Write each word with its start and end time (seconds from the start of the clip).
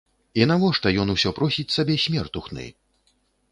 І 0.39 0.45
навошта 0.51 0.93
ён 1.03 1.11
усё 1.15 1.29
просіць 1.41 1.67
сабе 1.77 2.01
смертухны? 2.07 2.67